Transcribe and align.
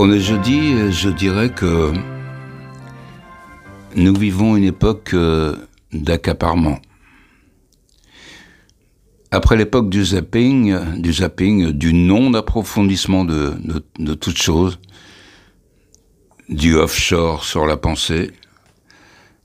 On 0.00 0.12
est 0.12 0.20
jeudi, 0.20 0.92
je 0.92 1.08
dirais 1.08 1.50
que 1.50 1.92
nous 3.96 4.14
vivons 4.14 4.56
une 4.56 4.62
époque 4.62 5.10
euh, 5.12 5.56
d'accaparement. 5.92 6.78
Après 9.32 9.56
l'époque 9.56 9.90
du 9.90 10.04
zapping, 10.04 11.00
du 11.00 11.12
zapping, 11.12 11.72
du 11.72 11.92
non-approfondissement 11.94 13.24
de, 13.24 13.54
de, 13.98 14.14
toute 14.14 14.36
chose, 14.36 14.78
du 16.48 16.76
offshore 16.76 17.42
sur 17.42 17.66
la 17.66 17.76
pensée, 17.76 18.30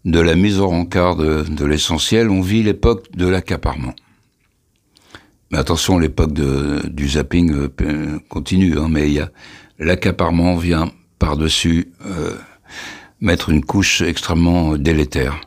de 0.05 0.19
la 0.19 0.35
mise 0.35 0.59
au 0.59 0.67
rencard 0.67 1.15
de, 1.15 1.41
de 1.41 1.65
l'essentiel, 1.65 2.29
on 2.29 2.41
vit 2.41 2.61
l'époque 2.61 3.07
de 3.17 3.25
l'accaparement. 3.27 3.95
Mais 5.49 5.57
attention, 5.57 5.97
l'époque 5.97 6.33
du 6.33 7.09
zapping 7.09 7.69
euh, 7.81 8.19
continue, 8.29 8.77
hein, 8.77 8.87
mais 8.87 9.07
il 9.07 9.13
y 9.13 9.19
a 9.19 9.31
l'accaparement 9.79 10.55
vient 10.55 10.91
par-dessus 11.19 11.93
euh, 12.05 12.37
mettre 13.19 13.49
une 13.49 13.63
couche 13.63 14.01
extrêmement 14.01 14.77
délétère. 14.77 15.41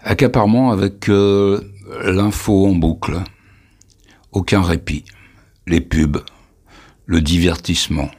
Accaparement 0.00 0.70
avec 0.70 1.08
euh, 1.08 1.60
l'info 2.04 2.66
en 2.66 2.74
boucle, 2.74 3.18
aucun 4.32 4.62
répit, 4.62 5.04
les 5.66 5.80
pubs, 5.80 6.22
le 7.06 7.20
divertissement. 7.20 8.10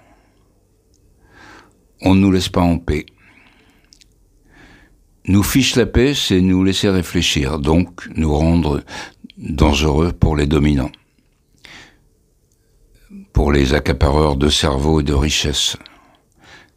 On 2.01 2.15
ne 2.15 2.21
nous 2.21 2.31
laisse 2.31 2.49
pas 2.49 2.62
en 2.62 2.77
paix. 2.77 3.05
Nous 5.26 5.43
fiche 5.43 5.76
la 5.76 5.85
paix, 5.85 6.13
c'est 6.15 6.41
nous 6.41 6.63
laisser 6.63 6.90
réfléchir, 6.90 7.59
donc 7.59 8.07
nous 8.15 8.34
rendre 8.34 8.84
dangereux 9.37 10.12
pour 10.12 10.35
les 10.35 10.48
dominants 10.48 10.91
pour 13.40 13.54
les 13.54 13.73
accapareurs 13.73 14.35
de 14.35 14.49
cerveau 14.49 14.99
et 14.99 15.04
de 15.04 15.13
richesse, 15.13 15.77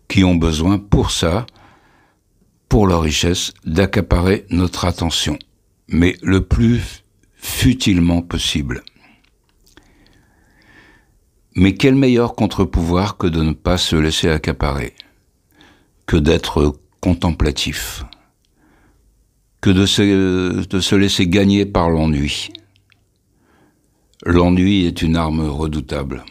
qui 0.06 0.22
ont 0.22 0.36
besoin 0.36 0.78
pour 0.78 1.10
ça, 1.10 1.44
pour 2.68 2.86
leur 2.86 3.02
richesse, 3.02 3.52
d'accaparer 3.64 4.46
notre 4.48 4.84
attention, 4.84 5.36
mais 5.88 6.14
le 6.22 6.44
plus 6.44 7.02
futilement 7.34 8.22
possible. 8.22 8.84
Mais 11.56 11.74
quel 11.74 11.96
meilleur 11.96 12.36
contre-pouvoir 12.36 13.16
que 13.16 13.26
de 13.26 13.42
ne 13.42 13.54
pas 13.54 13.76
se 13.76 13.96
laisser 13.96 14.28
accaparer, 14.28 14.94
que 16.06 16.16
d'être 16.16 16.76
contemplatif, 17.00 18.04
que 19.60 19.70
de 19.70 19.84
se, 19.84 20.64
de 20.64 20.80
se 20.80 20.94
laisser 20.94 21.26
gagner 21.26 21.66
par 21.66 21.90
l'ennui. 21.90 22.50
L'ennui 24.24 24.86
est 24.86 25.02
une 25.02 25.16
arme 25.16 25.48
redoutable. 25.48 26.24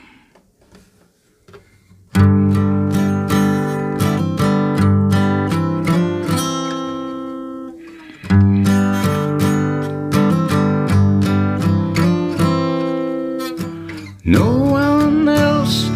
No 14.24 14.52
one 14.58 15.28
else 15.28 15.90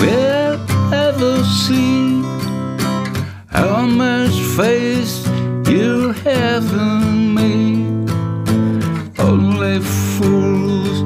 will 0.00 0.60
ever 0.94 1.44
see 1.44 2.22
how 3.48 3.84
much 3.84 4.32
faith 4.56 5.26
you 5.68 6.12
have 6.24 6.72
in 6.72 7.34
me. 7.34 7.54
Only 9.18 9.80
fools 9.80 11.02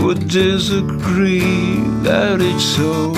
would 0.00 0.28
disagree 0.28 1.80
that 2.02 2.40
it's 2.40 2.64
so. 2.76 3.14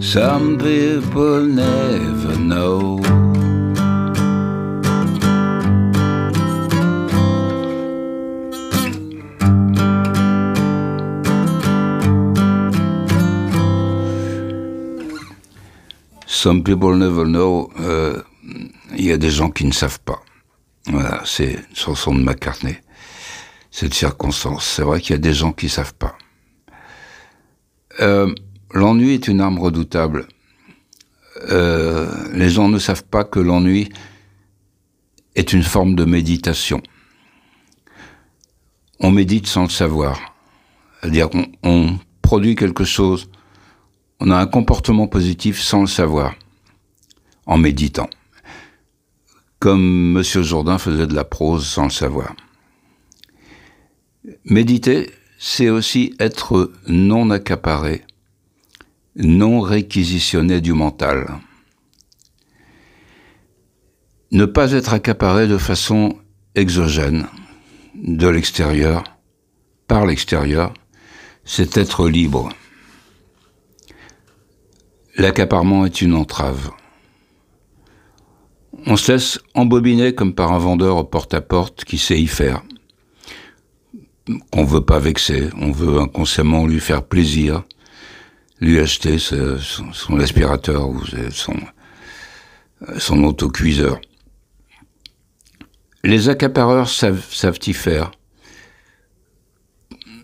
Some 0.00 0.58
people 0.58 1.40
never 1.40 2.36
know. 2.36 3.29
Some 16.40 16.62
people 16.62 16.96
never 16.96 17.24
know. 17.24 17.70
Euh, 17.78 18.22
il 18.96 19.04
y 19.04 19.12
a 19.12 19.18
des 19.18 19.28
gens 19.28 19.50
qui 19.50 19.66
ne 19.66 19.72
savent 19.72 20.00
pas. 20.00 20.22
Voilà, 20.86 21.20
c'est 21.26 21.52
une 21.52 21.76
chanson 21.76 22.14
de 22.14 22.22
McCartney 22.22 22.78
cette 23.70 23.92
circonstance. 23.92 24.64
C'est 24.64 24.80
vrai 24.80 25.02
qu'il 25.02 25.10
y 25.10 25.18
a 25.18 25.18
des 25.18 25.34
gens 25.34 25.52
qui 25.52 25.68
savent 25.68 25.92
pas. 25.92 26.16
Euh, 28.00 28.34
l'ennui 28.72 29.12
est 29.12 29.28
une 29.28 29.42
arme 29.42 29.58
redoutable. 29.58 30.28
Euh, 31.50 32.10
les 32.32 32.48
gens 32.48 32.70
ne 32.70 32.78
savent 32.78 33.04
pas 33.04 33.24
que 33.24 33.38
l'ennui 33.38 33.90
est 35.34 35.52
une 35.52 35.62
forme 35.62 35.94
de 35.94 36.06
méditation. 36.06 36.82
On 38.98 39.10
médite 39.10 39.46
sans 39.46 39.64
le 39.64 39.68
savoir. 39.68 40.18
C'est-à-dire 41.02 41.28
qu'on 41.28 41.52
on 41.62 41.98
produit 42.22 42.54
quelque 42.54 42.84
chose, 42.84 43.28
on 44.20 44.30
a 44.30 44.36
un 44.36 44.46
comportement 44.46 45.06
positif 45.06 45.60
sans 45.60 45.80
le 45.80 45.86
savoir, 45.86 46.34
en 47.46 47.56
méditant. 47.56 48.08
Comme 49.58 50.16
M. 50.16 50.42
Jourdain 50.42 50.78
faisait 50.78 51.06
de 51.06 51.14
la 51.14 51.24
prose 51.24 51.66
sans 51.66 51.84
le 51.84 51.90
savoir. 51.90 52.34
Méditer, 54.44 55.10
c'est 55.38 55.70
aussi 55.70 56.14
être 56.20 56.72
non 56.86 57.30
accaparé, 57.30 58.04
non 59.16 59.60
réquisitionné 59.60 60.60
du 60.60 60.74
mental. 60.74 61.40
Ne 64.32 64.44
pas 64.44 64.72
être 64.72 64.92
accaparé 64.92 65.48
de 65.48 65.58
façon 65.58 66.16
exogène, 66.54 67.26
de 67.94 68.28
l'extérieur, 68.28 69.04
par 69.88 70.06
l'extérieur, 70.06 70.72
c'est 71.44 71.76
être 71.76 72.08
libre. 72.08 72.50
L'accaparement 75.20 75.84
est 75.84 76.00
une 76.00 76.14
entrave. 76.14 76.70
On 78.86 78.96
se 78.96 79.12
laisse 79.12 79.38
embobiner 79.52 80.14
comme 80.14 80.34
par 80.34 80.50
un 80.50 80.58
vendeur 80.58 81.10
porte-à-porte 81.10 81.84
qui 81.84 81.98
sait 81.98 82.18
y 82.18 82.26
faire 82.26 82.62
qu'on 84.50 84.64
veut 84.64 84.80
pas 84.80 84.98
vexer, 84.98 85.50
on 85.58 85.72
veut 85.72 85.98
inconsciemment 85.98 86.66
lui 86.66 86.80
faire 86.80 87.02
plaisir, 87.02 87.64
lui 88.60 88.78
acheter 88.78 89.18
son, 89.18 90.18
aspirateur 90.18 90.88
ou 90.88 91.02
son, 92.98 93.22
autocuiseur. 93.22 94.00
Les 96.02 96.30
accapareurs 96.30 96.88
savent 96.88 97.58
y 97.66 97.74
faire. 97.74 98.10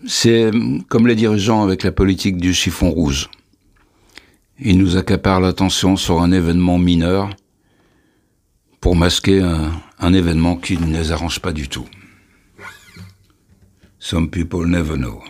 C'est 0.07 0.49
comme 0.89 1.05
les 1.05 1.15
dirigeants 1.15 1.61
avec 1.61 1.83
la 1.83 1.91
politique 1.91 2.37
du 2.37 2.55
chiffon 2.55 2.89
rouge. 2.89 3.29
Ils 4.59 4.79
nous 4.79 4.97
accaparent 4.97 5.39
l'attention 5.39 5.95
sur 5.97 6.21
un 6.21 6.31
événement 6.31 6.79
mineur 6.79 7.29
pour 8.81 8.95
masquer 8.95 9.41
un, 9.41 9.71
un 9.99 10.13
événement 10.13 10.55
qui 10.55 10.79
ne 10.79 10.91
les 10.91 11.11
arrange 11.11 11.39
pas 11.39 11.51
du 11.53 11.67
tout. 11.69 11.85
Some 13.99 14.29
people 14.29 14.65
never 14.65 14.97
know. 14.97 15.21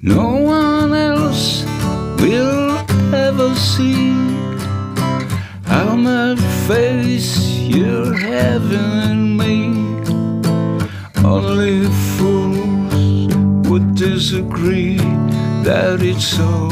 No 0.00 0.36
one 0.36 0.94
else 0.94 1.64
will 2.20 2.78
ever 3.12 3.52
see 3.56 4.14
how 5.66 5.96
much 5.96 6.38
face 6.68 7.36
you're 7.66 8.14
having 8.14 9.10
in 9.10 9.36
me. 9.36 9.74
Only 11.24 11.84
fools 12.16 12.37
disagree 13.78 14.96
that 15.64 16.02
it's 16.02 16.24
so. 16.24 16.68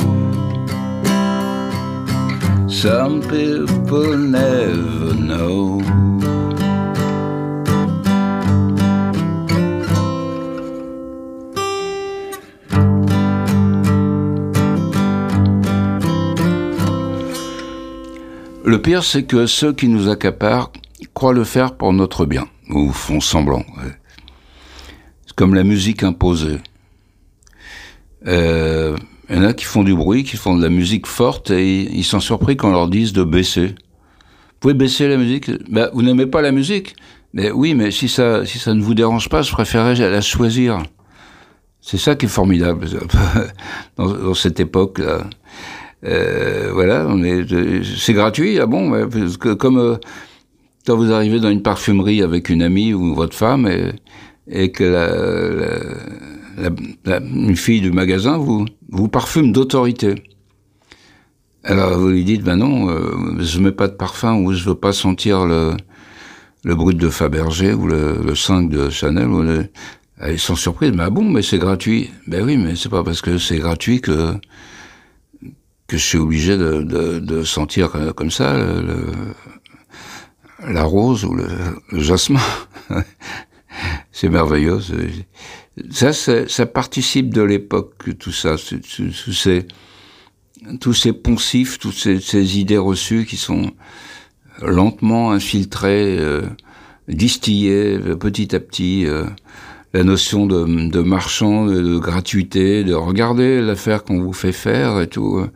Some 2.69 3.21
people 3.23 4.17
never 4.17 5.15
know. 5.15 5.81
Le 18.65 18.83
pire, 18.83 19.05
c'est 19.05 19.23
que 19.23 19.47
ceux 19.47 19.73
qui 19.73 19.89
nous 19.89 20.09
accaparent 20.09 20.73
croient 21.15 21.33
le 21.33 21.45
faire 21.45 21.77
pour 21.77 21.93
notre 21.93 22.27
bien, 22.27 22.49
ou 22.69 22.91
font 22.93 23.21
semblant. 23.21 23.65
C'est 25.27 25.35
comme 25.37 25.55
la 25.55 25.65
musique 25.65 26.03
imposée. 26.03 26.59
Euh, 28.27 28.97
il 29.29 29.37
y 29.37 29.39
en 29.39 29.43
a 29.43 29.53
qui 29.53 29.65
font 29.65 29.83
du 29.83 29.95
bruit, 29.95 30.25
qui 30.25 30.37
font 30.37 30.57
de 30.57 30.63
la 30.63 30.69
musique 30.69 31.07
forte 31.07 31.51
et 31.51 31.83
ils 31.83 32.05
sont 32.05 32.21
surpris 32.21 32.57
quand 32.57 32.69
on 32.69 32.73
leur 32.73 32.89
dise 32.89 33.13
de 33.13 33.25
baisser. 33.25 33.69
Vous 33.69 34.61
pouvez 34.61 34.75
baisser 34.75 35.09
la 35.09 35.17
musique? 35.17 35.51
Bah, 35.71 35.91
Vous 35.93 36.03
n'aimez 36.03 36.27
pas 36.27 36.43
la 36.43 36.53
musique? 36.53 36.95
Mais 37.33 37.51
oui, 37.51 37.75
mais 37.75 37.91
si 37.91 38.09
ça, 38.09 38.47
si 38.47 38.59
ça 38.59 38.73
ne 38.73 38.81
vous 38.81 38.95
dérange 38.95 39.29
pas, 39.29 39.43
je 39.43 39.53
préférerais 39.53 39.95
la 39.95 40.21
choisir. 40.21 40.83
C'est 41.81 41.99
ça 41.99 42.15
qui 42.15 42.27
est 42.27 42.31
formidable 42.31 42.87
dans, 43.97 44.35
cette 44.35 44.59
époque-là. 44.59 45.27
Euh, 46.05 46.71
voilà, 46.73 47.07
c'est 47.97 48.13
gratuit, 48.13 48.59
ah 48.61 48.67
bon, 48.67 49.09
comme 49.59 49.79
euh, 49.79 49.97
quand 50.87 50.97
vous 50.97 51.13
arrivez 51.13 51.41
dans 51.41 51.51
une 51.51 51.63
parfumerie 51.63 52.23
avec 52.23 52.49
une 52.49 52.63
amie 52.63 52.95
ou 52.95 53.15
votre 53.15 53.37
femme 53.37 53.67
et, 53.67 53.93
et 54.49 54.71
que 54.71 54.85
la, 54.85 55.09
une 56.57 57.57
fille 57.57 57.81
du 57.81 57.91
magasin 57.91 58.39
vous, 58.39 58.67
vous 58.89 59.09
parfume 59.09 59.53
d'autorité. 59.53 60.15
Alors 61.65 61.99
vous 61.99 62.09
lui 62.09 62.25
dites, 62.25 62.43
ben 62.43 62.57
non, 62.57 62.89
euh, 62.91 63.41
je 63.41 63.59
mets 63.59 63.73
pas 63.73 63.89
de 63.89 63.95
parfum 63.95 64.37
ou 64.37 64.53
je 64.53 64.65
veux 64.65 64.75
pas 64.75 64.93
sentir 64.93 65.47
le, 65.47 65.77
le 66.65 66.75
brut 66.75 66.97
de 66.97 67.09
Fabergé 67.09 67.73
ou 67.73 67.87
le, 67.87 68.21
le 68.25 68.35
5 68.35 68.71
de 68.71 68.89
Chanel. 68.89 69.29
Ou 69.29 69.43
le... 69.43 69.67
Ils 70.29 70.39
sont 70.39 70.57
surprises, 70.57 70.93
mais 70.95 71.03
ah 71.03 71.11
bon, 71.11 71.25
mais 71.25 71.43
c'est 71.43 71.59
gratuit. 71.59 72.11
Ben 72.27 72.45
oui, 72.45 72.57
mais 72.57 72.77
c'est 72.77 72.89
pas 72.89 73.03
parce 73.03 73.21
que 73.21 73.39
c'est 73.39 73.59
gratuit 73.59 74.01
que 74.01 74.35
que 75.89 75.97
je 75.97 76.05
suis 76.05 76.19
obligé 76.19 76.57
de, 76.59 76.83
de, 76.83 77.45
sentir 77.45 77.93
comme 78.17 78.33
ça 78.33 78.57
le, 78.57 79.07
la 80.69 80.83
rose 80.83 81.25
ou 81.25 81.37
le 81.37 81.47
jasmin. 81.93 82.41
c'est 84.17 84.31
merveilleux. 84.31 84.81
Ça, 85.91 86.11
ça 86.15 86.67
participe 86.67 87.35
de 87.35 87.43
l'époque, 87.43 88.17
tout 88.19 88.33
ça, 88.33 88.57
tous 88.57 89.33
ces, 89.33 89.67
tous 90.81 90.95
ces 90.95 91.13
poncifs, 91.13 91.79
toutes 91.79 91.93
ces, 91.93 92.19
ces, 92.21 92.59
idées 92.59 92.79
reçues 92.79 93.27
qui 93.27 93.37
sont 93.37 93.73
lentement 94.63 95.33
infiltrées, 95.33 96.17
euh, 96.19 96.41
distillées 97.09 97.99
petit 98.19 98.57
à 98.57 98.61
petit. 98.61 99.05
Euh, 99.05 99.27
la 99.93 100.03
notion 100.03 100.47
de, 100.47 100.89
de 100.89 101.01
marchand, 101.01 101.67
de, 101.67 101.99
gratuité, 101.99 102.85
de 102.85 102.95
regarder 102.95 103.61
l'affaire 103.61 104.03
qu'on 104.03 104.23
vous 104.23 104.33
fait 104.33 104.53
faire 104.53 104.99
et 104.99 105.09
tout. 105.09 105.41
Euh, 105.41 105.51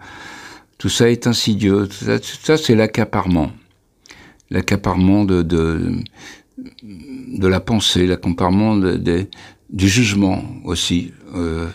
tout 0.76 0.90
ça 0.90 1.10
est 1.10 1.26
insidieux. 1.26 1.88
Tout 1.88 2.04
ça, 2.04 2.18
ça 2.22 2.56
c'est 2.58 2.74
l'accaparement. 2.74 3.52
L'accaparement 4.50 5.24
de, 5.24 5.42
de, 5.42 6.02
de, 6.82 7.46
la 7.46 7.60
pensée, 7.60 8.06
l'accaparement 8.06 8.76
de, 8.76 8.96
de, 8.96 9.26
du 9.70 9.88
jugement 9.88 10.42
aussi. 10.64 11.12
Euh, 11.34 11.68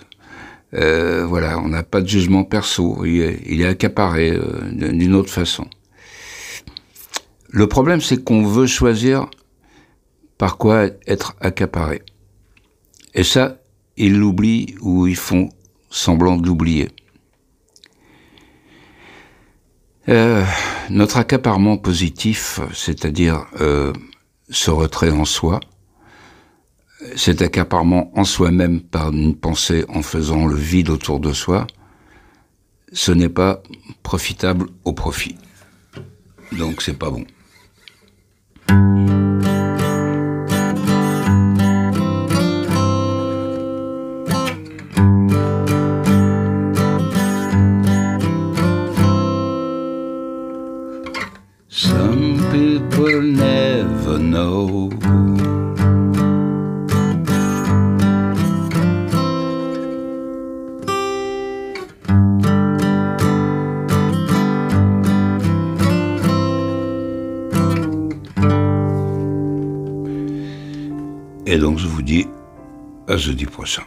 euh, 0.73 1.25
voilà, 1.25 1.59
on 1.59 1.69
n'a 1.69 1.83
pas 1.83 2.01
de 2.01 2.07
jugement 2.07 2.43
perso, 2.43 3.05
il 3.05 3.61
est, 3.61 3.65
accaparé 3.65 4.31
euh, 4.31 4.71
d'une 4.71 5.15
autre 5.15 5.29
façon. 5.29 5.65
Le 7.49 7.67
problème, 7.67 8.01
c'est 8.01 8.23
qu'on 8.23 8.43
veut 8.45 8.67
choisir 8.67 9.27
par 10.37 10.57
quoi 10.57 10.87
être 11.07 11.35
accaparé. 11.39 12.01
Et 13.13 13.23
ça, 13.23 13.59
ils 13.95 14.17
l'oublient 14.17 14.75
ou 14.81 15.07
ils 15.07 15.15
font 15.15 15.49
semblant 15.89 16.35
de 16.35 16.45
l'oublier. 16.45 16.89
Euh, 20.09 20.43
notre 20.89 21.17
accaparement 21.17 21.77
positif, 21.77 22.59
c'est-à-dire 22.73 23.45
ce 24.49 24.71
retrait 24.71 25.11
en 25.11 25.25
soi, 25.25 25.59
cet 27.15 27.41
accaparement 27.41 28.11
en 28.17 28.23
soi-même 28.23 28.81
par 28.81 29.11
une 29.11 29.35
pensée 29.35 29.85
en 29.89 30.01
faisant 30.01 30.45
le 30.45 30.55
vide 30.55 30.89
autour 30.89 31.19
de 31.19 31.33
soi, 31.33 31.67
ce 32.93 33.11
n'est 33.11 33.29
pas 33.29 33.61
profitable 34.03 34.67
au 34.83 34.93
profit. 34.93 35.35
Donc 36.51 36.81
c'est 36.81 36.97
pas 36.97 37.09
bon. 37.09 37.25
Et 71.47 71.57
donc 71.57 71.77
je 71.77 71.87
vous 71.87 72.01
dis 72.01 72.27
à 73.07 73.17
jeudi 73.17 73.45
prochain. 73.45 73.83